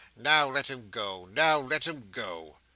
[0.15, 2.57] Now let him go, now let him go!"